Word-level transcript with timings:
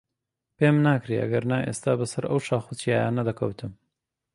پێم 0.57 0.75
ناکرێ، 0.87 1.15
ئەگەنا 1.21 1.59
ئێستا 1.65 1.93
بەسەر 1.99 2.23
ئەو 2.29 2.39
شاخ 2.47 2.65
و 2.67 2.77
چیایانە 2.79 3.23
دەکەوتم. 3.29 3.71